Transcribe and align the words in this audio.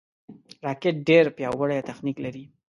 راکټ 0.65 0.95
ډېر 1.09 1.25
پیاوړی 1.37 1.85
تخنیک 1.89 2.17
لري 2.25 2.43